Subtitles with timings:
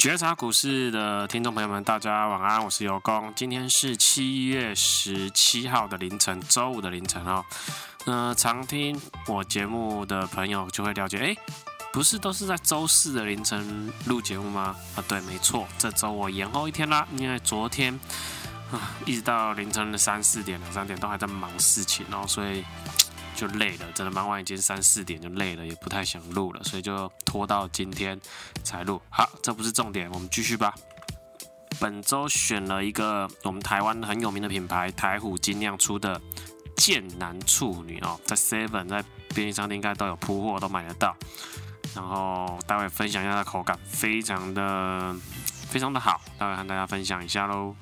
[0.00, 3.30] 觉察股市的听众朋友们，大家晚安，我是尤工。
[3.36, 7.44] 今天是七月十七号的凌晨，周五的凌晨哦。
[8.06, 11.36] 那、常听我节目的朋友就会了解，哎，
[11.92, 14.74] 不是都是在周四的凌晨录节目吗？
[14.96, 17.92] 啊，对，没错，这周我延后一天啦，因为昨天
[18.72, 22.64] 啊，一直到凌晨的三四点、两三点都还在忙事情哦，所以。
[23.40, 28.20] 就累了，真的忙完已经三四点就累了，也不太想录了，所以就拖到今天
[28.62, 29.00] 才录。
[29.08, 30.74] 好，这不是重点，我们继续吧。
[31.80, 36.20] 本周选了一个我们台湾很有名的品牌台虎精酿出的
[36.76, 39.02] 剑南处女哦，在 Seven 在
[39.34, 41.16] 便利商店应该都有铺货，都买得到。
[41.94, 45.16] 然后待会分享一下它的口感，非常的
[45.70, 47.74] 非常的好，待会和大家分享一下喽。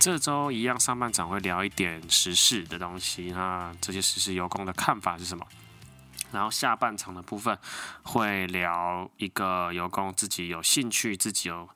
[0.00, 5.46] 这周一样，上半场会聊一点时事的东西，那这些时事尤公的看法是什么？
[6.32, 7.56] 然后下半场的部分
[8.02, 11.68] 会聊一个尤公自己有兴趣、自己有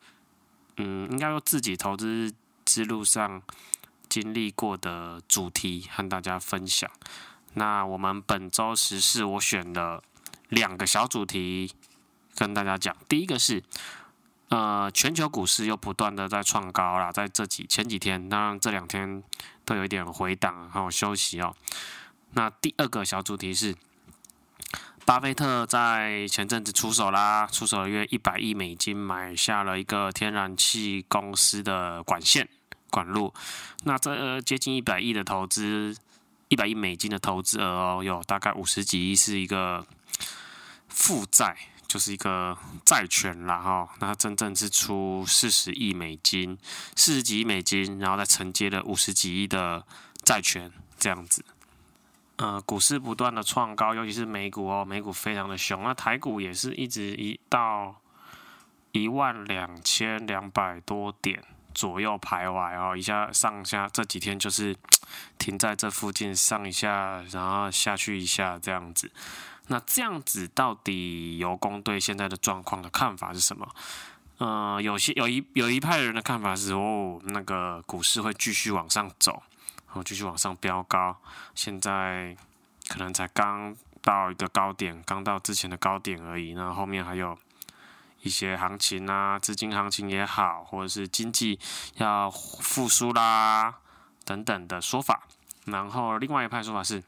[0.79, 2.33] 嗯，应该说自己投资
[2.65, 3.43] 之路上
[4.09, 6.91] 经历过的主题和大家分享。
[7.53, 10.03] 那我们本周时事我选了
[10.49, 11.75] 两个小主题
[12.35, 13.63] 跟大家讲，第一个是。
[14.55, 19.21] 呃，全球股市又不断的在创高啦，在这几前几天，当然这两天
[19.65, 21.53] 都有一点回档，还有休息哦。
[22.35, 23.75] 那第二个小主题是，
[25.05, 32.49] 巴菲特在前阵子出手啦，出手了约一百亿美金买下了一个天然气公司的管线
[32.91, 33.35] 管路。
[33.83, 35.97] 那这接近一百亿的投资，
[36.47, 39.85] 一百亿美金的投资额哦，有大概五十几亿是一个
[40.87, 41.57] 负债。
[41.95, 46.59] 就是一个债权啦哈，那真正是出四十亿美金，
[46.97, 49.87] 四十几亿美金，然后再承接了五十几亿的
[50.25, 51.45] 债权，这样子。
[52.35, 57.95] 呃，股市不断的创高，尤其是美股哦，美股非常的凶，那台股也是一直一到
[58.91, 64.75] 一万两千两百多点左右徘徊哦，一下上下这几天就是
[65.39, 69.13] 停在这附近上一下，然后下去一下这样子。
[69.69, 73.67] 那这样子到底油工对现在的状况的看法是什么？
[74.37, 79.43] 呃，有些有一有一派人的看法是哦，那个股市会继续往上走，
[79.87, 81.17] 然后继续往上飙高。
[81.55, 82.37] 现在
[82.89, 86.53] 可能才刚到一个高点，刚到之前的高点而已。
[86.53, 87.39] 那后面还有
[88.21, 91.59] 一些行情啊，资金行情也好，或者是经济
[91.97, 93.77] 要复苏啦
[94.25, 95.23] 等等的说法。
[95.65, 97.03] 然后另外一派说法是。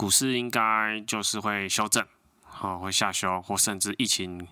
[0.00, 2.02] 股市应该就是会修正，
[2.42, 4.48] 好，会下修，或甚至疫情，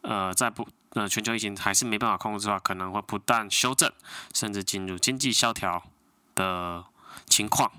[0.00, 3.88] 呃，在不呃全球疫情还是没办法控制的话，可能会不但修正，
[4.34, 5.80] 甚至进入经济萧条
[6.34, 6.84] 的
[7.26, 7.70] 情况。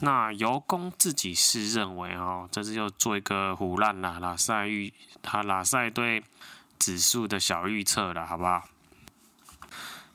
[0.00, 6.24] 那尤工自己是认为哦，这是又做一个唬烂啦，拉塞预他拉塞对
[6.76, 8.64] 指数的小预测了，好不好？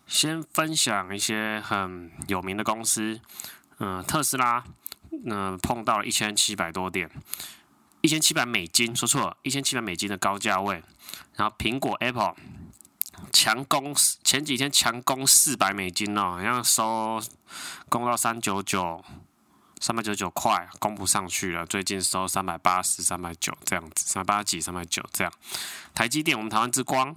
[0.07, 3.21] 先分享一些很有名的公司，
[3.79, 4.61] 嗯、特斯拉。
[5.23, 7.09] 那、呃、碰到了一千七百多点，
[8.01, 10.81] 一千七百美金，说错了，一千七百美金的高价位。
[11.35, 12.35] 然后苹果 Apple
[13.31, 17.21] 强攻，前几天强攻四百美金哦，好像收
[17.89, 19.03] 攻到三九九，
[19.79, 21.65] 三百九十九块，攻不上去了。
[21.65, 25.33] 最近收三百八十、三百九这样子，三百八十几、三百九这样。
[25.93, 27.15] 台积电，我们台湾之光，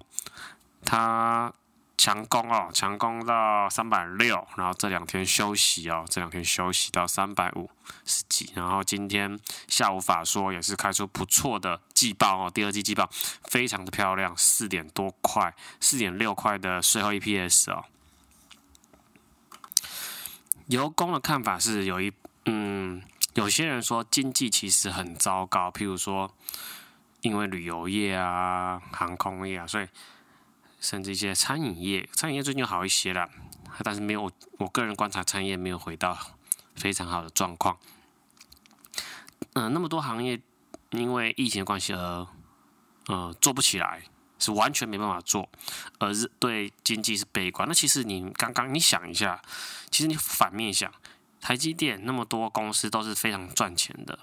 [0.84, 1.53] 它。
[1.97, 7.71] 强攻哦，强攻到三百六，然后这两天休息哦，这两天休息到三百五
[8.05, 9.38] 十几，然后今天
[9.69, 13.09] 下午法说也是开出不错的季报哦，第二季季报
[13.44, 17.84] 非常的漂亮，四点多块，四点六块的税后 EPS 哦。
[20.66, 22.12] 尤公的看法是有一
[22.47, 23.03] 嗯，
[23.34, 26.34] 有些人说经济其实很糟糕，譬如说
[27.21, 29.87] 因为旅游业啊、航空业啊，所以。
[30.84, 33.31] 甚至一些餐饮业，餐饮业最近好一些了，
[33.83, 36.15] 但是没有，我个人观察，餐饮业没有回到
[36.77, 37.78] 非常好的状况。
[39.55, 40.39] 嗯、那么多行业
[40.91, 42.27] 因为疫情的关系而
[43.06, 44.03] 呃做不起来，
[44.39, 45.49] 是完全没办法做，
[45.99, 47.67] 而是对经济是悲观。
[47.67, 49.41] 那其实你刚刚你想一下，
[49.91, 50.93] 其实你反面想，
[51.41, 54.19] 台积电那么多公司都是非常赚钱的，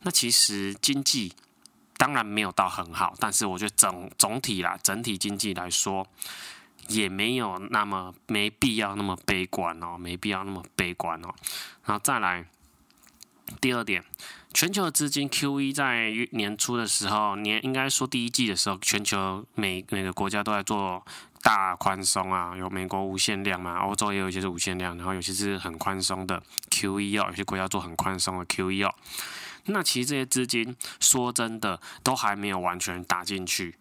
[0.00, 1.34] 那其实经济。
[2.00, 6.06] 当然没有到很好，但是我觉得总总体啦，整体经济来说，
[6.88, 11.28] 也没有那么没必要那么悲观哦，没必要那么悲观哦。
[11.84, 12.46] 然后再来
[13.60, 14.02] 第二点，
[14.54, 21.04] 全球的资金 QE 在年初的时候，年应该说第一季的时候，全球每每个国家都在做
[21.42, 28.94] 大宽松啊，有美国无限量嘛，欧洲也有一些是无限量，然后有些是很宽松的 QE 哦，有些国家做很宽松的 QE 哦。
[29.72, 33.76] 那其实这些资金说真的都还没有完全打进去，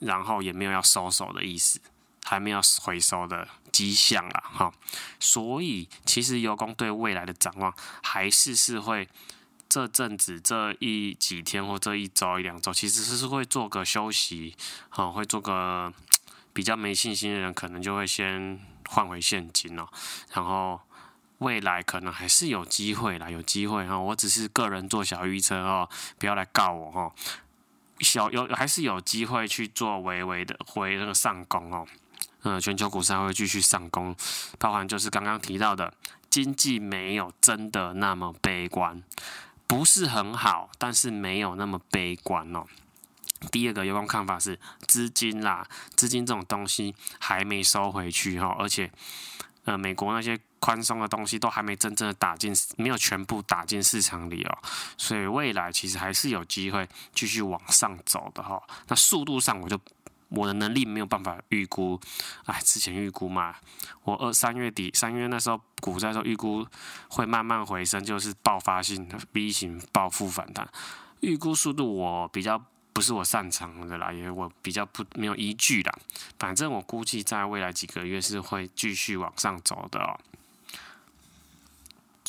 [0.00, 1.80] 然后也没有要收手的意思，
[2.24, 4.72] 还没有回收的迹象了，哈。
[5.18, 7.72] 所以其实油工对未来的展望
[8.02, 9.08] 还是是会
[9.68, 14.56] 这阵子这一几天或这一周一两周，其实是会做个休息，
[14.88, 15.92] 哈，会做个
[16.52, 19.88] 比较没信心的人，可能就会先换回现金哦，
[20.32, 20.80] 然后。
[21.40, 23.98] 未来可能还是有机会啦，有机会哈。
[23.98, 25.88] 我只是个人做小预测哦，
[26.18, 27.12] 不要来告我哈。
[28.00, 31.86] 小有还是有机会去做微微的回那个上攻哦。
[32.42, 34.14] 嗯，全球股市还会继续上攻，
[34.58, 35.92] 包含就是刚刚提到的
[36.28, 39.02] 经济没有真的那么悲观，
[39.66, 42.64] 不是很好，但是没有那么悲观哦。
[43.50, 45.66] 第二个有关看法是资金啦，
[45.96, 48.90] 资金这种东西还没收回去哈，而且
[49.64, 50.38] 呃，美国那些。
[50.60, 54.58] 宽松的东西都还没真正的打进，没有全部打进市场里哦，
[54.96, 58.62] 所以未来其实还是有机会继续往上走的哈。
[58.86, 59.76] 那速度上，我就
[60.28, 61.98] 我的能力没有办法预估，
[62.44, 63.56] 哎，之前预估嘛，
[64.04, 66.64] 我二三月底三月那时候股灾的时候预估
[67.08, 70.68] 会慢慢回升，就是爆发性的 V 型暴富反弹，
[71.20, 72.62] 预估速度我比较。
[72.92, 75.98] 不是我擅长的啦，也我比较不没有依据啦。
[76.38, 80.18] 反正我估计在未来几个月是会继续往上走的哦。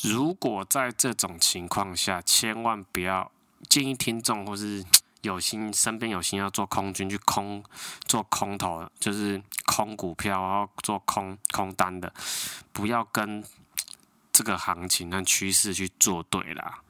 [0.02, 3.30] 如果在这种情况下，千万不要
[3.68, 4.84] 建议听众或是
[5.22, 7.62] 有心身边有心要做空军去空
[8.04, 12.12] 做空头，就是空股票然后做空空单的，
[12.72, 13.42] 不要跟
[14.32, 16.82] 这个行情和趋势去做对啦。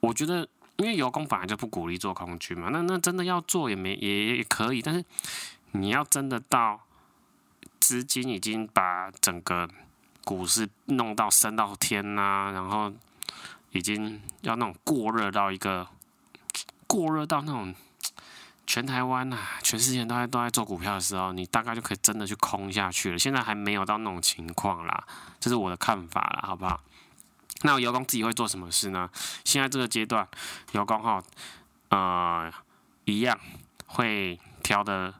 [0.00, 0.48] 我觉得。
[0.76, 5.04] 因为油工本来就不鼓励做空军嘛，那那真的要做也没也也可以，但是
[5.70, 6.80] 你要真的到
[7.78, 9.68] 资金已经把整个
[10.24, 12.92] 股市弄到升到天呐、然后
[13.72, 15.86] 已经要那种过热到一个
[16.86, 17.74] 过热到那种
[18.66, 23.18] 全台湾呐、啊，全世界都在都在做股票的时候，你大概就可以真的去空下去了。
[23.18, 25.06] 现在还没有到那种情况啦，
[25.38, 26.80] 这是我的看法啦，好不好？
[27.62, 29.08] 那我油工自己会做什么事呢？
[29.44, 30.26] 现在这个阶段，
[30.72, 31.22] 油工哈，
[31.88, 32.52] 呃，
[33.04, 33.38] 一样
[33.86, 35.14] 会挑的，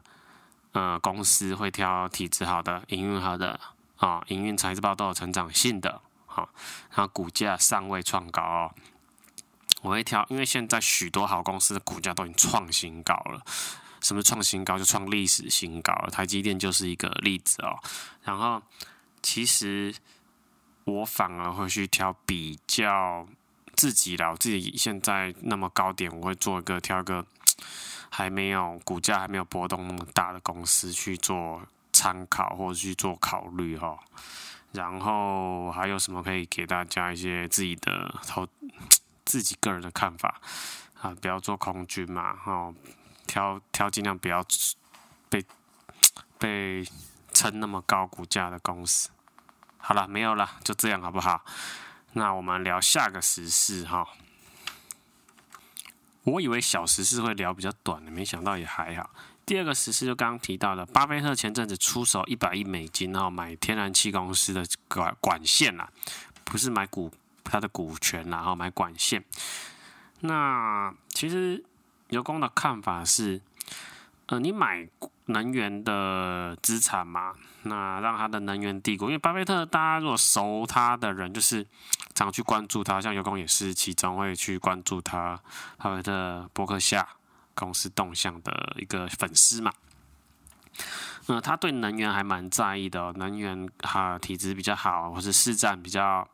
[0.73, 3.59] 呃，公司会挑体质好的、营运好的
[3.97, 6.49] 啊，营运财报都有成长性的，好，
[6.91, 8.71] 然后股价尚未创高哦。
[9.81, 13.41] 我会挑，因为现在许多好公司的股价都已经创新高了。
[14.01, 14.77] 什么创新高？
[14.77, 16.09] 就创历史新高了。
[16.09, 17.79] 台积电就是一个例子哦。
[18.23, 18.61] 然后
[19.21, 19.93] 其实。
[20.85, 23.27] 我反而会去挑比较
[23.75, 27.25] 自己的，我自己现在那么高点，我会做一个挑一个
[28.11, 31.63] 还没有股价还没有波动那么大的公司去做
[32.05, 33.97] 参考或去做考虑哈。
[34.73, 38.47] 然后还有什么可以给大家一些自己的投
[39.23, 40.39] 自己个人的看法
[41.01, 41.15] 啊？
[41.19, 42.75] 不要做空军嘛，哦，
[43.25, 44.45] 挑挑尽量不要
[45.29, 45.43] 被
[46.37, 46.85] 被
[47.33, 49.09] 撑那么高股价的公司。
[49.77, 51.43] 好了，没有了，就这样好不好？
[52.13, 54.05] 那我们聊下个时事哈。
[56.23, 59.09] 我以为小时事会聊比较短的，没想到也还好。
[59.45, 65.87] 第二个实事就刚刚提到的，巴菲特前阵子出手一百亿美金，然后买天然气公司的管管线啦，
[66.43, 67.11] 不是买股
[67.43, 69.23] 他的股权，然后买管线。
[70.21, 71.63] 那其实
[72.09, 73.39] 油工的看法是，
[74.25, 74.87] 呃，你买
[75.25, 81.63] 能源的资产嘛，那让他的能源帝国，因为巴菲特，大家如果熟他的人，就是
[82.15, 85.39] 常去关注他，像油工也是其中会去关注他，
[85.77, 87.07] 巴菲特伯克夏
[87.55, 89.73] 公司动向的一个粉丝嘛。
[91.25, 96.27] 那他对能源还蛮在意的，能源哈体质比较好，或是市占比较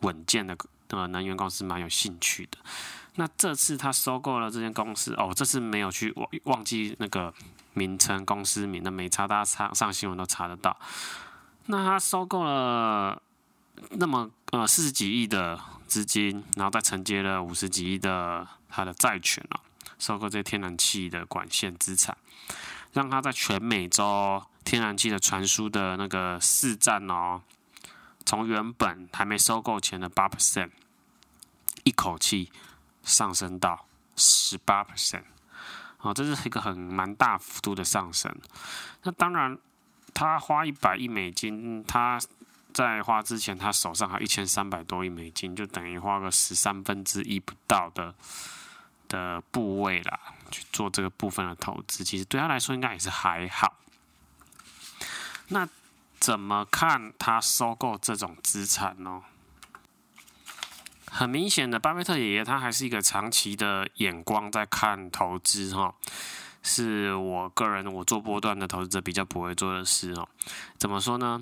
[0.00, 0.56] 稳健的
[0.88, 2.58] 呃能源公司蛮有兴趣的。
[3.14, 7.32] 那这次他收购了这间公司哦，这次没有去忘忘记那个。
[7.78, 10.74] 名称公司名，那没查，大家查上新闻都查得到。
[11.66, 13.20] 那他收购了
[13.90, 19.60] 那么呃四十几亿的资金，然后再承接了五十几亿的他的债权哦，
[19.98, 22.16] 收购这天然气的管线资产，
[22.92, 27.42] 让他在全美洲天然气的传输的那个市占哦，
[28.24, 30.70] 从原本还没收购前的八 percent，
[31.84, 32.50] 一口气
[33.02, 33.86] 上升到
[34.16, 35.22] 十八 percent。
[36.00, 38.32] 哦，这是一个很蛮大幅度的上升。
[39.02, 39.58] 那当然，
[40.14, 42.20] 他花一百亿美金，他
[42.72, 48.14] 在花之前，他手上还一千三百多亿美金，就等于花个十三分之一不到的
[49.08, 50.20] 的部位啦，
[50.50, 52.04] 去做这个部分的投资。
[52.04, 53.74] 其实对他来说，应该也是还好。
[55.48, 55.68] 那
[56.18, 59.22] 怎么看他收购这种资产呢？
[61.08, 65.94] 很明显的，巴菲特爷爷他还是一个长期的眼光在看投资哈，
[66.62, 70.28] 是我个人我做波段的投资者比较不会做的事哦。
[70.76, 71.40] 怎么说呢？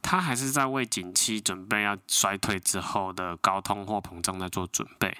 [0.00, 5.16] 他还是在为景气准备要衰退之后的高通货膨胀在做准备。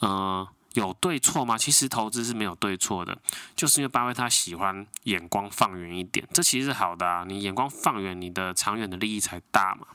[0.00, 1.58] 呃，有对错吗？
[1.58, 3.18] 其实投资是没有对错的，
[3.56, 7.24] 就是因为巴菲特喜欢眼光放远一点，这其实是好的啊。
[7.26, 9.86] 你眼光放远，你的长远的利益才大嘛。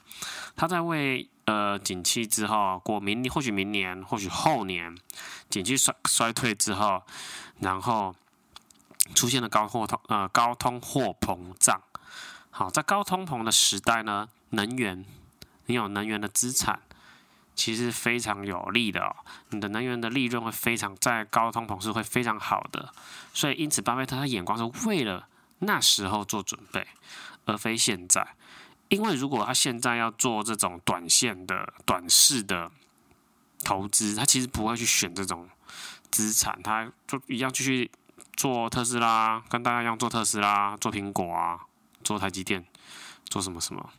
[0.55, 4.98] 他在为呃景气之后过明年，或许明年，或许后年，
[5.50, 7.03] 景气衰衰退之后，
[7.59, 8.15] 然后。
[9.15, 11.81] 出现了高货通呃高通货膨胀，
[12.51, 15.03] 好，在高通膨的时代呢，能源
[15.65, 16.79] 你有能源的资产，
[17.60, 19.13] 其实非常有利的哦。
[19.50, 22.94] 你的能源的利润会非常在高通膨是会非常好的，
[23.34, 25.28] 所以因此巴菲特他眼光是为了
[25.60, 26.88] 那时候做准备，
[27.44, 28.25] 而非现在。
[28.88, 32.72] 因为如果他现在要做这种短线的短视的
[33.63, 35.50] 投资，他其实不会去选这种
[36.10, 36.32] 资。
[36.32, 37.92] 产，他就一样继续。
[38.36, 41.60] 做特斯拉，跟大家一样做特斯拉，做苹果啊，
[42.06, 42.66] 做台积电，
[43.25, 43.89] 做什么什么，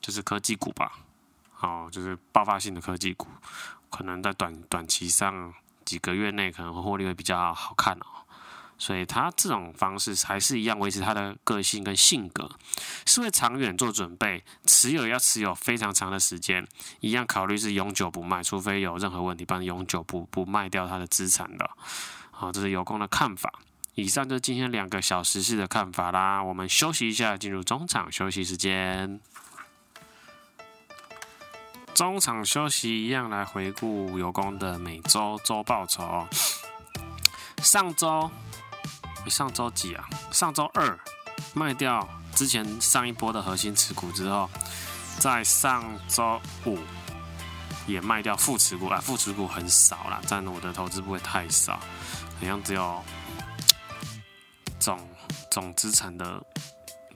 [0.00, 0.92] 就是科技股吧。
[1.60, 3.26] 哦，就是爆发性的科技股，
[3.90, 5.52] 可能在短短期上
[5.84, 8.06] 几个月内可能获利会比较好看哦。
[8.78, 12.50] 所以他这种方式还是一样维持他的个性跟性格，
[13.04, 16.66] 是为长远做准备，持有要持有非常长的时间，
[17.00, 21.70] 一样考虑是永久不卖，除非有任何问题，不然永久不不卖掉他的资产的。
[22.30, 23.52] 好，这是有功的看法。
[23.96, 29.20] 以上就是今天两个小时式的看法啦，我们休息一下，进入中场休息时间。
[32.00, 36.26] 中场休息一样来回顾有功的每周周报酬。
[37.62, 38.30] 上周，
[39.26, 40.08] 上周几啊？
[40.32, 40.98] 上周二
[41.52, 44.48] 卖掉之前上一波的核心持股之后，
[45.18, 46.78] 在上周五
[47.86, 53.04] 也卖掉副持股啊，副持股很少啦，占我的投资部位太少，好像只有。
[54.78, 54.98] 总
[55.50, 56.42] 总资产的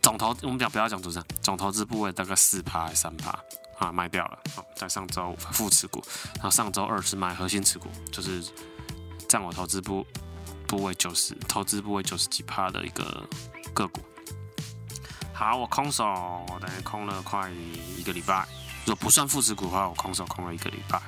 [0.03, 3.35] 总投，我们讲不要讲资产，总投资部位大概四趴还是三趴
[3.79, 4.39] 啊，卖掉了。
[4.75, 6.05] 在上周五副持股，
[6.35, 8.43] 然后上周二是卖核心持股，就是
[9.29, 10.07] 占我投资部
[10.67, 13.29] 部位九十，投资部位九十几趴的一个
[13.73, 14.01] 个股。
[15.33, 17.51] 好，我空手，我等于空了快
[17.97, 18.47] 一个礼拜。
[18.85, 21.01] 如果不算副持股的话，我空手空了一个礼拜。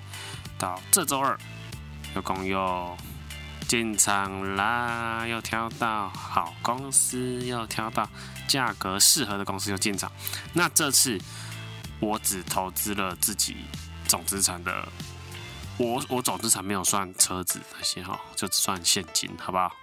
[0.58, 1.38] 到这周二，
[2.14, 2.96] 有空又。
[3.68, 8.08] 进场啦，又挑到好公司，又挑到
[8.46, 10.08] 价格适合的公司，又进场。
[10.52, 11.20] 那这次
[12.00, 13.56] 我只投资了自己
[14.06, 14.88] 总资产的，
[15.78, 19.74] 我我总资产没有算车子那些哈，就只算现金，好不好？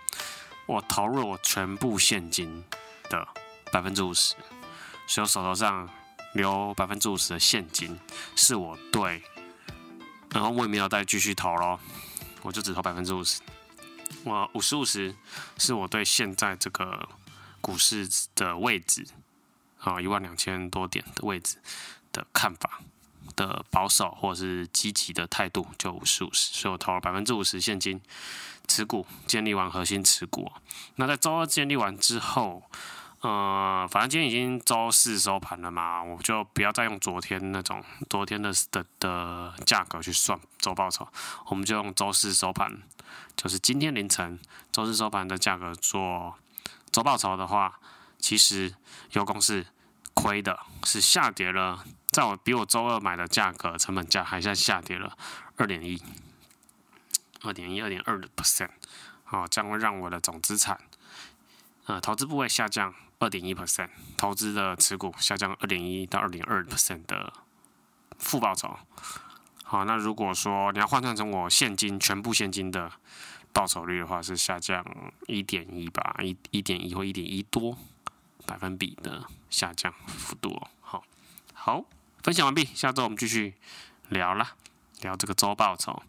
[0.66, 2.64] 我投入了我全部现金
[3.10, 3.28] 的
[3.72, 4.36] 百分之五十，
[5.08, 5.90] 所以我手头上
[6.34, 8.00] 留百分之五十的现金
[8.36, 9.22] 是我对，
[10.30, 11.80] 然后我也没有再继续投咯，
[12.42, 13.42] 我就只投百分之五十。
[14.24, 15.14] 我五十五十
[15.58, 17.10] 是我对现在这个
[17.60, 19.06] 股市的位置，
[19.80, 21.58] 啊，一万两千多点的位置
[22.14, 22.80] 的看法
[23.36, 28.00] 的保守或是积极的态度，就五十，所以我投了百分之五十现金
[28.68, 30.50] 持股，建立完核心持股。
[30.96, 32.64] 那在周二建立完之后，
[33.22, 41.08] 呃，反正今天已经周四收盘了嘛，我就不要再用昨天那种昨天的的的价格去算周报酬，
[41.48, 42.82] 我们就用周四收盘。
[43.36, 44.40] 就是今天凌晨
[44.72, 46.36] 周四收盘的价格做
[46.92, 47.80] 周报酬的话，
[48.20, 48.76] 其实
[49.14, 49.66] 有公司
[50.14, 55.18] 亏的，是下跌了，在我比我周二买的价格成本价还在下跌了
[55.58, 56.00] 二点一，
[57.42, 58.70] 二点一二点二的 percent，
[59.24, 60.80] 好，将会让我的总资产，
[61.88, 67.34] 呃，投资部位下降二点一 percent，投资的持股下降二点一到二点二 percent 的
[68.20, 68.78] 负报酬。
[69.64, 72.92] 好，那如果说你要换算成我现金全部现金的
[73.52, 74.86] 报酬率的话，是下降
[75.26, 77.76] 一点一吧，一一点一或一点一多
[78.46, 80.68] 百分比的下降幅度哦。
[80.80, 81.04] 好，
[81.54, 81.84] 好，
[82.24, 83.54] 分享完毕，下周我们继续
[84.08, 84.56] 聊啦，
[85.02, 86.02] 聊这个周报酬。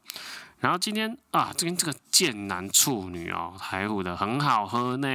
[0.60, 5.08] 然后今天啊，今天这个剑男处女哦，台虎的很好喝呢，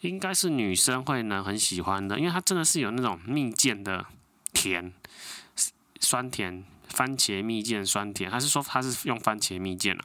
[0.00, 4.06] 应该是女生会呢很喜欢的，因为它真的是有那种蜜饯的
[4.52, 4.92] 甜，
[6.00, 6.64] 酸甜。
[6.86, 10.04] 番茄蜜饯酸甜，还是说它是用番茄蜜饯啊？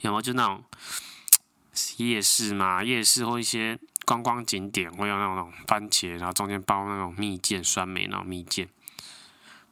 [0.00, 0.64] 有没有就那种
[1.98, 2.82] 夜市嘛？
[2.82, 3.78] 夜市或一些
[4.10, 8.68] 观光景点会有那种番茄，然后中间包那种蜜饯酸梅那种蜜饯。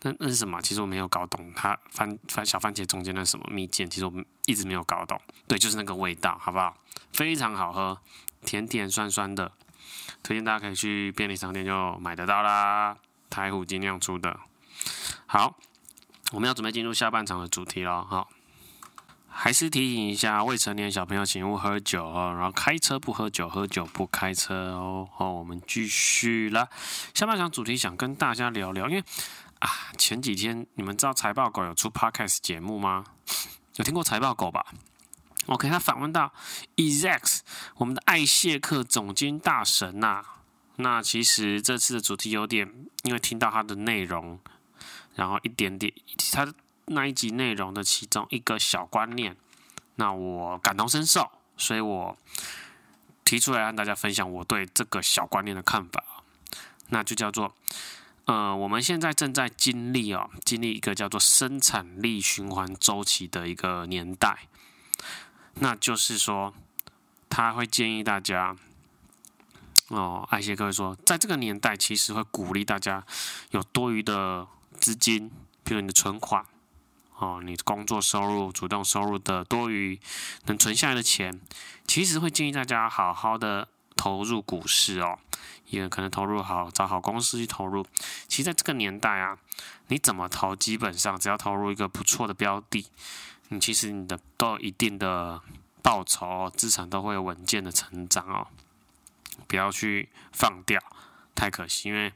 [0.02, 0.62] 那那是什么？
[0.62, 5.20] 其实我没有搞懂，它番番小番茄中间那什么蜜饯，其实我们一直没有搞懂。
[5.48, 6.76] 对，就是那个味道，好不好？
[7.12, 7.98] 非常好喝，
[8.42, 9.50] 甜甜酸酸的，
[10.22, 12.96] 推荐大家可以去便利商店就买得到啦。
[13.28, 14.38] 台虎精酿出的，
[15.26, 15.58] 好。
[16.30, 18.28] 我们要准备进入下半场的主题了，好，
[19.30, 22.34] 还是提醒一下未成年小朋友，请勿喝酒哦。
[22.36, 25.08] 然后开车不喝酒，喝酒不开车哦。
[25.14, 26.68] 好，我们继续啦。
[27.14, 29.04] 下半场主题想跟大家聊聊，因为
[29.60, 33.04] 啊，前几天你们知道财报狗有出 Podcast 节目吗？
[33.76, 34.66] 有听过财报狗吧
[35.46, 36.32] ？OK，他访问到
[36.74, 37.44] e x a c
[37.76, 40.24] 我们的艾谢克总经大神呐、
[40.76, 42.68] 那其实这次的主题有点，
[43.04, 44.40] 因为听到他的内容，
[45.14, 45.92] 然后一点点
[46.32, 46.52] 他。
[46.88, 49.36] 那一集内容的其中一个小观念，
[49.96, 52.16] 那我感同身受，所以我
[53.24, 56.04] 提出来让大家分享我对这个小观念的看法。
[56.88, 57.54] 那就叫做，
[58.24, 64.48] 呃，我们现在正在经历哦，经历一个叫做生产力循环周期的一个年代。
[65.60, 66.54] 那就是说，
[67.28, 68.56] 他会建议大家，
[69.88, 73.04] 哦，艾谢克说，在这个年代，其实会鼓励大家
[73.50, 74.46] 有多余的
[74.80, 75.30] 资金，
[75.62, 76.46] 比如你的存款。
[77.18, 79.98] 哦，你工作收入、主动收入的多余
[80.46, 81.40] 能存下来的钱，
[81.84, 85.18] 其实会建议大家好好的投入股市哦，
[85.66, 87.84] 也可能投入好找好公司去投入。
[88.28, 89.36] 其实在这个年代啊，
[89.88, 92.86] 你怎么投，基本上只要投入一个不错的标的，
[93.48, 95.42] 你其实你的都有一定的
[95.82, 98.46] 报酬，资产都会有稳健的成长哦。
[99.48, 100.80] 不要去放掉，
[101.34, 102.12] 太可惜，因为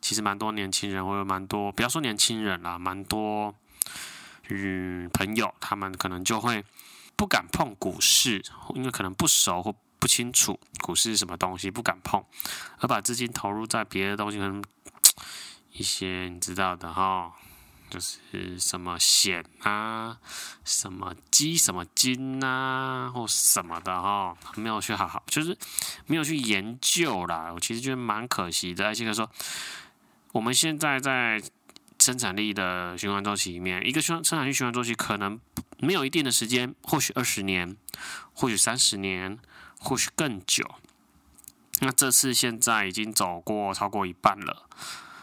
[0.00, 3.52] 其实蛮多年轻人，或者蛮多，不要说年轻人啦，蛮多。
[4.48, 6.62] 嗯，朋友他们可能就会
[7.16, 12.22] 不敢碰股市，因为可能不熟或不清楚股市是什么东西，不敢碰，
[12.78, 14.62] 而把资金投入在别的东西，可能
[15.72, 17.32] 一些你知道的哈，
[17.88, 20.18] 就是什么险啊，
[20.62, 25.56] 什么基什么金啊，或什么的哈，没有去好好，就是
[26.06, 27.50] 没有去研究啦。
[27.54, 28.84] 我其实觉得蛮可惜的。
[28.84, 29.30] 而且说，
[30.32, 31.42] 我们现在在。
[32.04, 35.40] 生产力的循环周期里面，一个生生产力循环周期可能
[35.78, 37.78] 没有一定的时间，或许二十年，
[38.34, 39.38] 或许三十年，
[39.80, 40.74] 或许更久。
[41.80, 44.68] 那这次现在已经走过超过一半了，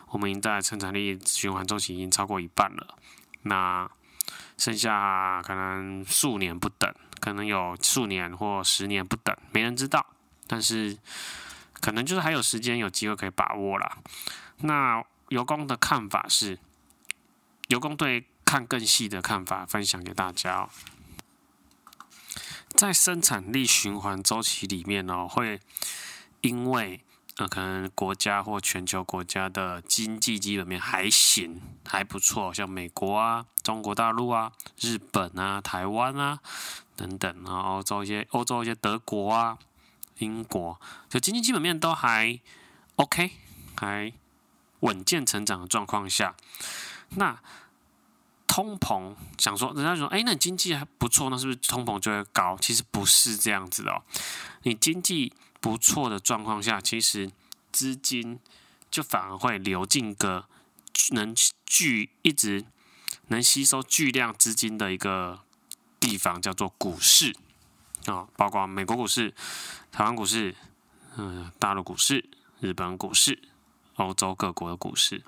[0.10, 2.98] 我们已经在生产力循环周期已经超过一半了。
[3.44, 3.88] 那
[4.58, 10.04] 剩下可能数年不等，可能有数年或十年不等，没人知道。
[10.48, 10.98] 但是
[11.80, 14.00] 可能就是还有时间，有机会可以把握了。
[14.62, 16.58] 那尤公的看法是。
[17.72, 20.68] 尤工对看更细的看法分享给大家，
[22.76, 25.58] 在生产力循环周期里面哦，会
[26.42, 27.02] 因为
[27.38, 36.40] 呃可能国家或全球国家的经济基本面还行还不错，像美国啊、中国大陆啊、日本啊、台湾啊
[36.98, 39.58] 等等啊，欧洲一些欧洲一些德国啊、
[40.18, 40.78] 英国，
[41.10, 42.38] 就经济基本面都还
[42.98, 43.32] OK，
[43.78, 44.12] 还
[44.82, 46.36] 稳健成长的状况下，
[47.12, 47.40] 那。
[48.52, 52.58] 通膨，想说，人家说，哎，那经济还不错，那是不是通膨就会高？
[52.60, 54.04] 其实不是这样子的哦。
[54.64, 57.32] 你经济不错的状况下，其实
[57.72, 58.42] 资金
[58.90, 60.48] 就反而会流进个
[61.12, 61.34] 能
[61.66, 62.66] 聚一直
[63.28, 65.40] 能吸收巨量资金的一个
[65.98, 67.34] 地方，叫做股市
[68.08, 69.34] 啊、包括美国股市、
[69.94, 70.54] 台湾股市、
[71.16, 73.42] 嗯，大陆股市、日本股市、
[73.96, 75.24] 欧洲各国的股市。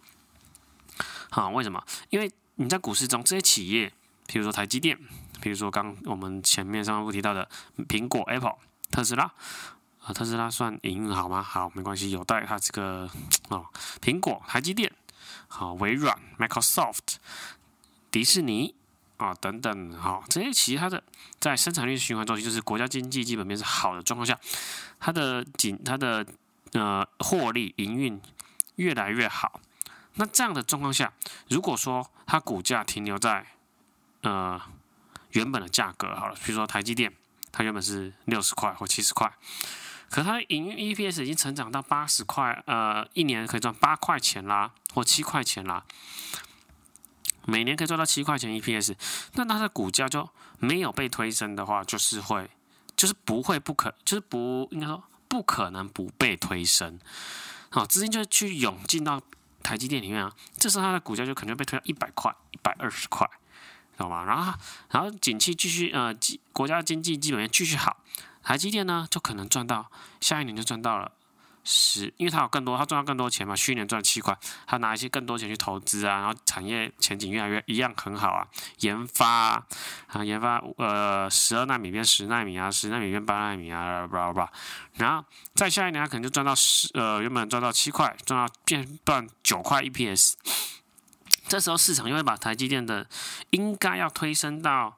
[1.30, 1.82] 好，为什么？
[2.10, 3.92] 因为你在股市中，这些企业，
[4.28, 4.98] 比如说台积电，
[5.42, 7.50] 比如说刚我们前面上一步提到的
[7.88, 8.58] 苹果 Apple、
[8.92, 9.24] 特斯拉，
[10.04, 11.42] 啊，特斯拉算营运好吗？
[11.42, 13.10] 好，没关系，有待它这个
[13.50, 13.66] 哦，
[14.02, 14.92] 苹果、台积电，
[15.48, 17.16] 好，微软、Microsoft、
[18.12, 18.76] 迪士尼
[19.18, 21.04] 啊等等，好，这些其他的
[21.40, 24.40] 在生产力循环周期，就是国家经济基本面是好的状况下，
[25.00, 26.24] 它的仅它的
[26.74, 28.22] 呃获利营运
[28.76, 29.60] 越来越好。
[30.16, 31.12] 那这样的状况下，
[31.50, 33.46] 如果说它股价停留在
[34.22, 34.62] 呃
[35.32, 37.12] 原本的价格好了，比如说台积电，
[37.52, 39.34] 它原本是六十块或七十块，
[40.12, 45.84] 可它的营运 EPS 已经成长到八十块，呃，一年可以赚八块钱啦，或七块钱啦，
[47.46, 48.96] 每年可以赚到七块钱 EPS，
[49.34, 52.52] 那它的股价就没有被推升的话，就是会，
[52.96, 57.00] 就是不会不可，就是不应该说不可能不被推升，
[57.72, 59.20] 好，资金就去涌进到。
[59.64, 63.26] 台积电里面啊，这时候它的股价就可能被推到一百块、一百二十块，
[63.94, 64.24] 知道吗？
[64.26, 64.54] 然后，
[64.92, 66.14] 然后景气继续呃，
[66.52, 67.98] 国家经济基本面继续好，
[68.44, 71.12] 台积电呢就可能赚到下一年就赚到了
[71.64, 73.56] 十，因为它有更多，它赚到更多钱嘛。
[73.56, 78.48] 去年赚七块，它拿一些更多钱去投资啊，然后产业前景越来越一样很好啊，
[78.80, 79.64] 研发
[80.08, 84.48] 啊，研发呃十二纳米变十纳米啊，十纳米变八纳米啊，不不不。
[84.96, 90.34] 然后再下一年，它可能就赚到十，呃，原本赚到七块，赚到变赚九块 EPS。
[91.48, 93.08] 这时候市场又会把台积电的
[93.52, 94.98] 应该要推升到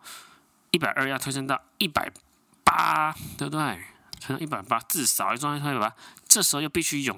[0.71, 2.12] 一百二要推升到一百
[2.63, 3.84] 八，对不对？
[4.21, 5.93] 推到一百八，至少要赚一百八。
[6.36, 7.17] 这时候又必须涌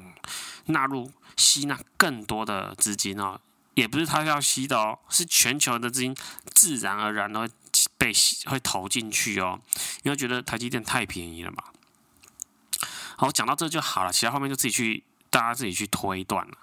[0.67, 3.41] 纳入吸纳更多的资金哦，
[3.73, 6.15] 也不是他要吸的哦，是全球的资金
[6.53, 7.49] 自然而然的会
[7.97, 9.59] 被吸会投进去哦，
[10.03, 11.63] 因为觉得台积电太便宜了嘛。
[13.17, 16.55] 好，讲到这就好了，其他后面就自己去大家自己去推断了。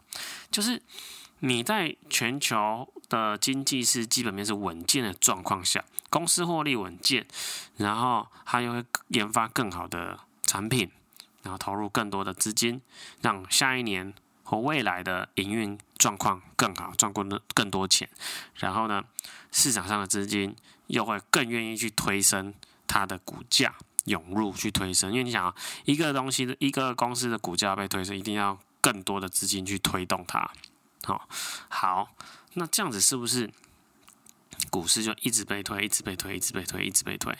[0.52, 0.80] 就是
[1.40, 7.26] 你在全球的经济是基本面是稳健的状况下，公司获利稳健，
[7.78, 10.88] 然后它又会研发更好的产品。
[11.44, 12.80] 然后投入更多的资金，
[13.20, 18.08] 让下一年或未来的营运状况更好，赚更多更多钱。
[18.56, 19.04] 然后呢，
[19.52, 22.54] 市场上的资金又会更愿意去推升
[22.86, 23.74] 它的股价，
[24.06, 25.12] 涌入去推升。
[25.12, 25.54] 因为你想啊，
[25.84, 30.50] 一个东西的一个公司的股价被推升，一定要更多的资金去推动它。
[31.04, 31.28] 好，
[31.68, 32.08] 好，
[32.54, 33.50] 那这样子是不是
[34.70, 37.36] 股市就一直被推，一直被推，一直被推，一直被推，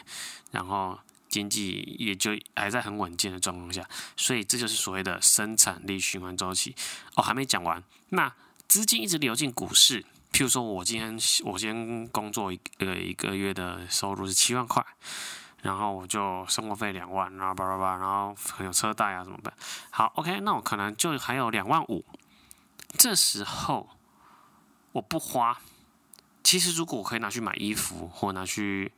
[0.51, 0.99] 然后？
[1.35, 3.85] 经济也就还在很稳健的状况下，
[4.16, 6.73] 所以这就是所谓的生产力循环周期。
[7.16, 7.83] 哦，还没讲完。
[8.11, 8.33] 那
[8.68, 10.01] 资金一直流进股市，
[10.33, 14.87] 譬如说我今天我今天工作一个一个月的收入是七万块，
[15.62, 19.53] 然后我就生活费两万，然后叭叭叭，然后还有车贷啊什么的。
[19.90, 22.05] 好，OK，那我可能就还有两万五。
[22.97, 23.90] 这时候
[24.92, 25.61] 我不花，
[26.44, 28.92] 其实如果我可以拿去买衣服或拿去。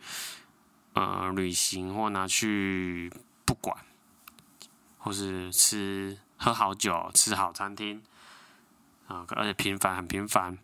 [0.97, 3.13] 呃，旅行或拿去
[3.45, 3.77] 不管，
[4.97, 8.03] 或是吃喝好酒、吃好餐厅
[9.07, 10.57] 啊，而且频繁很频繁。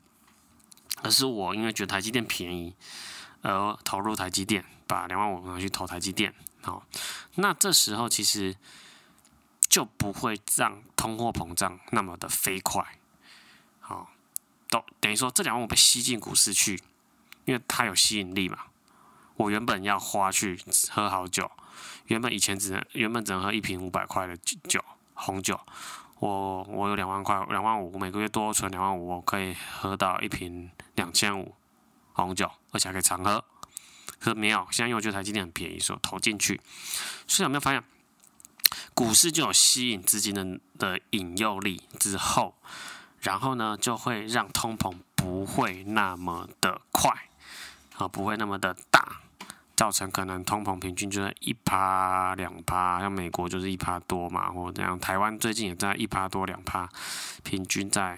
[1.02, 2.74] 而是我因为觉得台积电便宜，
[3.42, 6.34] 而投入台积电，把两万五拿去投台积电。
[6.62, 6.86] 好，
[7.34, 8.56] 那这时候其实
[9.68, 12.98] 就不会让通货膨胀那么的飞快。
[13.80, 14.10] 好，
[14.70, 16.80] 都等于说这两万五被吸进股市去，
[17.44, 18.60] 因为它有吸引力嘛。
[19.42, 20.56] 我原本要花去
[20.90, 21.50] 喝好酒，
[22.06, 24.80] 原本以前只能原本只能喝一瓶五百块的酒
[25.14, 25.58] 红酒，
[26.20, 31.56] 我我有两万块两万五，我每个月多存两万五，我可以喝到一瓶两千五
[32.12, 33.44] 红酒，而且还可以常喝。
[34.20, 36.60] 可是没有，现在因为我觉得台积电很便宜，所以投进去。
[37.26, 37.82] 所以有没有发现，
[38.94, 42.54] 股市就有吸引资金的的引诱力之后，
[43.18, 47.10] 然后呢，就会让通膨不会那么的快，
[47.96, 49.21] 啊，不会那么的大。
[49.82, 54.96] 造成可能通膨平均就是一趴两趴，像美国就是一趴多嘛，或者这样。
[55.00, 56.88] 台湾最近也在一趴多两趴，
[57.42, 58.16] 平均在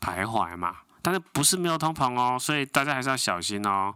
[0.00, 0.78] 徘徊嘛。
[1.02, 3.94] 但是不是没有通膨哦，所以大家还是要小心哦。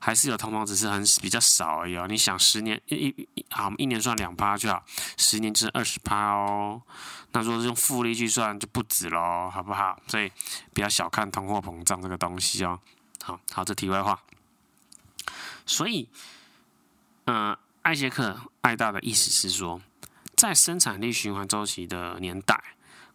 [0.00, 2.08] 还是有通膨，只是很比较少而已哦。
[2.08, 4.82] 你想十年一一好，一年算两趴就好，
[5.16, 6.82] 十年就是二十趴哦。
[7.30, 9.96] 那如果是用复利计算就不止喽，好不好？
[10.08, 10.32] 所以
[10.74, 12.80] 不要小看通货膨胀这个东西哦。
[13.22, 14.20] 好好，这题外话。
[15.64, 16.08] 所以。
[17.26, 19.80] 嗯、艾谢克艾大的意思是说，
[20.36, 22.62] 在生产力循环周期的年代，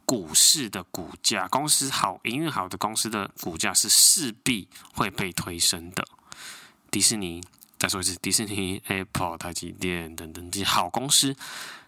[0.05, 6.05] 股市的股价，公司好营运好的公司的股价是势必会被推升的。
[6.89, 7.41] 迪士尼，
[7.79, 11.33] 再说一次，迪士尼、Apple、台积电等等这些好公司，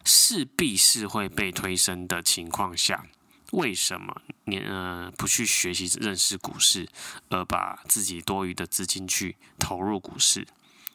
[0.06, 3.06] 势必是会被推升的情况下，
[3.52, 6.88] 为什么你呃不去学习认识股市，
[7.28, 10.48] 而把自己多余的资金去投入股市？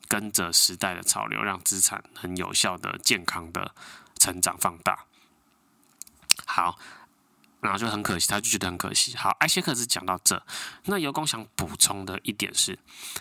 [0.08, 3.74] 跟着时代的潮流，让资产很有效的、健康的
[4.18, 5.04] 成长放大。
[6.46, 6.78] 好，
[7.60, 9.14] 然后就很可惜，他就觉得很可惜。
[9.16, 10.42] 好，艾谢克斯讲到这，
[10.84, 12.78] 那尤工想补充的一点是，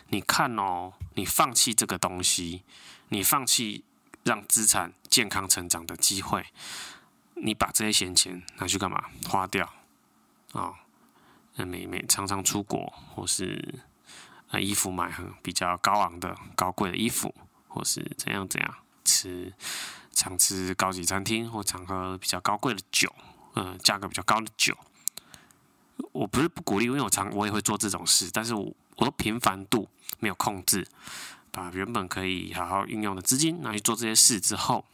[0.08, 2.64] 你看哦，你放弃这个东西，
[3.10, 3.84] 你放弃
[4.24, 6.46] 让资产健康成长的机会，
[7.36, 9.04] 你把这些闲钱拿去干嘛？
[9.28, 9.66] 花掉
[10.54, 10.72] 啊？
[11.56, 13.84] 那、哦、每每常常出国或是。
[14.50, 17.34] 呃，衣服买很比较高昂的、高贵的衣服，
[17.68, 19.54] 或是怎样怎样吃，
[20.14, 23.14] 常吃高级餐厅或常喝比较高贵的酒，
[23.56, 24.78] 呃，价格比较高的酒。
[26.14, 30.88] 我不是不鼓励，因为我常我也会做这种事，但是我我的频繁度没有控制，
[31.52, 34.86] 把原本可以好好运用的资金拿去做这些事之后，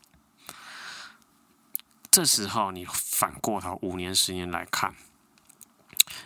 [2.09, 4.95] 这时候你反过头五年、十年来看。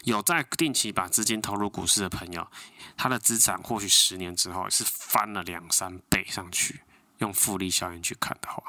[0.04, 2.48] 有在定期把资金投入股市的朋友，
[2.96, 6.82] 他的资产或许十年之后是翻了两三倍上去。
[7.20, 8.62] 用复利效应去看的话，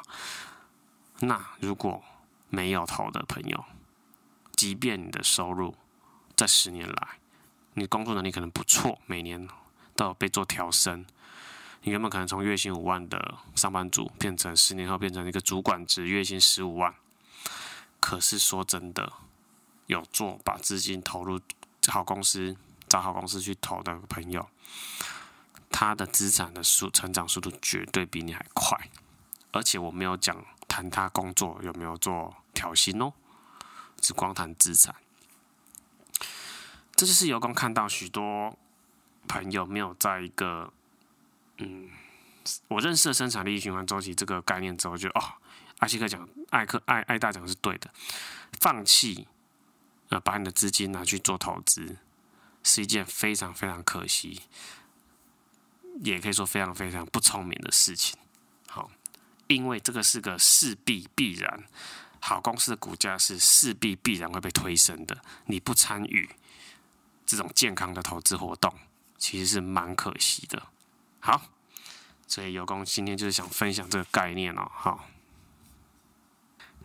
[1.20, 2.02] 那如果
[2.48, 3.62] 没有投的朋友，
[4.56, 5.76] 即便你的收入
[6.34, 7.08] 这十年来，
[7.74, 9.46] 你工作能力可能不错，每年
[9.94, 11.04] 都有被做调升，
[11.82, 16.94] 你原本可能从月薪五万的上班族，变成十年后变成一个主管职，月薪十五万。
[18.00, 19.12] 可是说真的。
[19.88, 21.40] 有做把资金投入
[21.88, 22.57] 好公司，
[22.88, 24.48] 找好公司去投的朋友，
[25.70, 28.88] 他的资产的速成长速度绝对比你还快。
[29.51, 33.12] 而且我没有讲谈他工作有没有做调薪哦，
[33.98, 34.94] 只光谈资产。
[36.94, 38.59] 这就是有工看到许多
[39.27, 40.70] 朋友没有在一个
[41.57, 41.90] 嗯，
[42.68, 45.22] 我认识的生产力循环周期这个概念之后就，就哦，
[45.79, 47.90] 艾希克讲，艾克艾艾大讲是对的，
[48.61, 49.27] 放弃
[50.08, 51.98] 呃，把你的资金拿去做投资，
[52.62, 54.42] 是一件非常非常可惜，
[56.00, 58.18] 也可以说非常非常不聪明的事情。
[58.68, 58.90] 好，
[59.46, 61.64] 因为这个是个势必必然，
[62.20, 66.28] 好公司的股价是势必必然会被推升的，你不参与。
[67.26, 68.72] 这种健康的投资活动
[69.18, 70.68] 其实是蛮可惜的。
[71.20, 71.42] 好，
[72.26, 74.66] 所以有工今天就是想分享这个概念哦。
[74.72, 75.06] 好，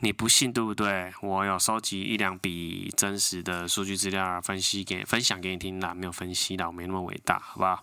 [0.04, 1.14] 你不信对不对？
[1.22, 7.82] 我有收集一两笔真实的数据资料分析给分享给你听啦，没有分析啦，我，没那么伟大，好不好？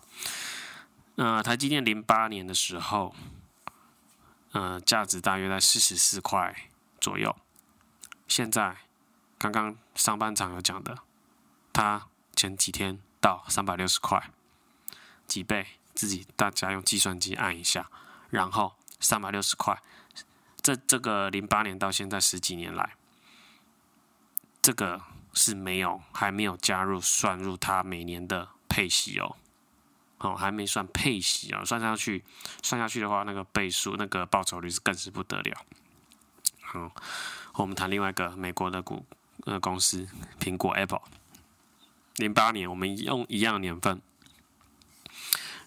[1.15, 3.15] 呃，台积电零八年的时候，
[4.51, 6.55] 呃，价值大约在四十四块
[6.99, 7.35] 左右。
[8.27, 8.77] 现在
[9.39, 10.99] 刚刚上半场有讲的，
[11.73, 12.07] 它。
[12.33, 14.31] 前几天到三百六十块，
[15.27, 15.67] 几倍？
[15.93, 17.89] 自己大家用计算机按一下，
[18.29, 19.79] 然后三百六十块，
[20.61, 22.95] 这这个零八年到现在十几年来，
[24.61, 25.01] 这个
[25.33, 29.35] 是没有还没有加入算入它每年的配息哦，
[30.19, 32.23] 哦还没算配息、哦，算下去
[32.61, 35.65] 算下去的话，那个倍数那个报酬率是更是不得了。
[36.61, 36.91] 好，
[37.55, 39.05] 我们谈另外一个美国的股
[39.45, 40.07] 呃公司
[40.39, 41.01] 苹果 Apple。
[42.17, 44.01] 零八年，我们用一样年份。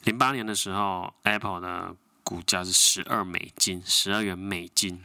[0.05, 5.05] 零八年的时候，Apple 的股价是十二美金，十二元美金。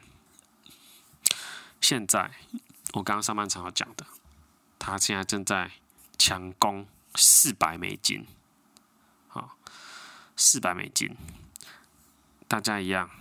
[1.81, 2.31] 现在，
[2.93, 4.07] 我刚刚上半场要讲的，
[4.79, 5.71] 它现在正在
[6.17, 8.25] 强攻四百美金。
[9.27, 9.57] 好，
[10.35, 11.15] 四百美金，
[12.47, 13.11] 大家一样，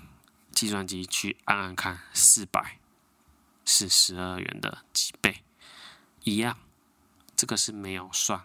[0.52, 2.78] 计算机去按按看，四百
[3.64, 5.42] 是十二元的几倍？
[6.22, 6.56] 一样。
[7.36, 8.44] 这个是没有算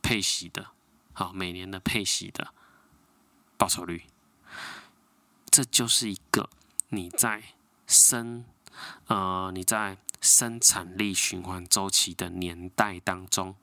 [0.00, 0.68] 配息的，
[1.12, 2.54] 好，每年的配息的
[3.58, 4.04] 报酬率，
[5.54, 6.50] 这就是一个
[6.88, 7.40] 你在
[7.86, 8.44] 生
[9.06, 13.54] 呃你在生产力循环周期的年代当中，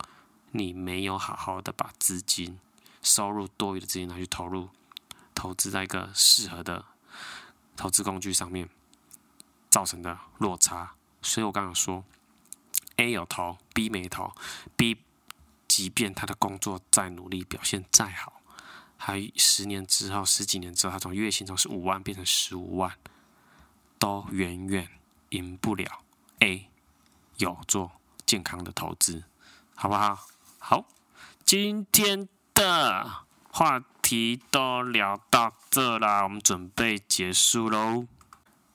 [0.52, 2.58] 你没有好好的把资金
[3.02, 4.70] 收入多余的资金拿去投入
[5.36, 6.86] 投资在一个适合的
[7.76, 8.70] 投资工具上面
[9.70, 12.06] 造成的落差，所以我刚刚说。
[12.96, 14.32] A 有投，B 没投
[14.78, 14.98] ，B
[15.68, 18.41] 即便他的工作再努力，表现再好，
[19.04, 22.96] 还十年之后、十几年之后，他从月薪从十五万变成十五万，
[23.98, 24.88] 都远远
[25.30, 26.04] 赢不了
[26.38, 26.70] A
[27.38, 27.94] 有做
[28.28, 29.24] 健康的投资，
[29.74, 30.28] 好不好？
[30.60, 30.86] 好，
[31.44, 38.06] 今天的话题都聊到这啦，我们准备结束喽。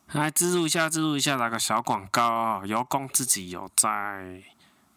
[0.09, 2.67] 来资助一下，资助一下，打个小广告啊！
[2.67, 4.43] 有工自己有在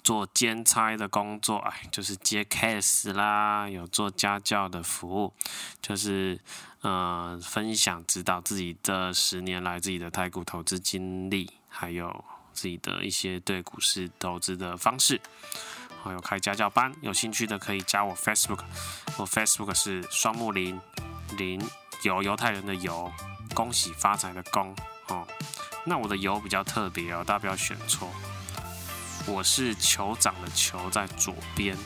[0.10, 5.32] 做兼差的工作，哎，就是接 case 啦，有做家教的服务，
[5.84, 6.40] 就是
[6.82, 15.22] 呃分享指导自己这十年来自己的台股投资经历，还有自己的一些对股市投资的方式。
[16.04, 18.62] 还有开家教班，有兴趣的可以加我 Facebook，
[19.20, 20.82] 我 Facebook 是双木林
[21.38, 21.62] 林
[22.02, 23.14] 有犹太人的犹，
[23.54, 24.76] 恭喜发财的恭。
[25.10, 25.28] 哦，
[25.86, 28.10] 那我的油比较特别哦，大家不要选错。
[29.28, 31.78] 我是酋长的酋在左边，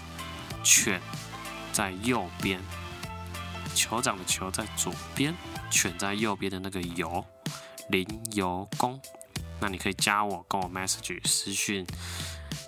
[0.63, 1.01] 犬
[1.71, 2.59] 在右边。
[3.75, 5.35] 酋长的酋在左边，
[5.71, 7.25] 犬在右边的那个油，
[7.89, 8.99] 林油工。
[9.59, 11.85] 那你可以加我，跟我 message 私讯。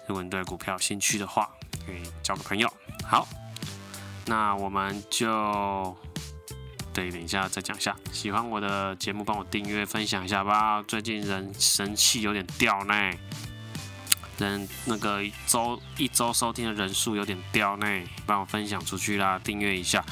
[0.07, 1.49] 如果你对股票有兴趣的话，
[1.85, 2.71] 可以交个朋友。
[3.03, 3.27] 好，
[4.25, 5.95] 那我们就。
[6.93, 7.93] 对，等一下再讲一下。
[8.13, 10.81] 喜欢我的节目，帮我订阅、分享一下吧。
[10.83, 13.11] 最近人神气有点掉呢，
[14.37, 17.87] 人那个周一周收听的人数有点掉呢，
[18.25, 20.03] 帮我分享出去啦，订阅一下，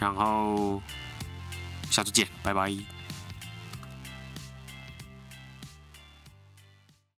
[0.00, 0.82] 然后
[1.90, 2.97] 下次见，拜拜。